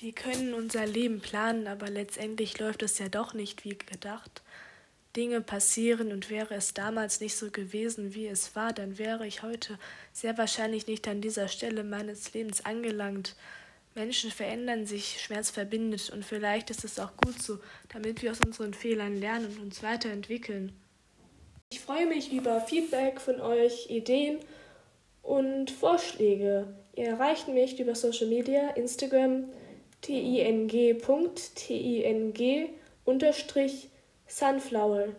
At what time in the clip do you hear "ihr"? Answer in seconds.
26.94-27.08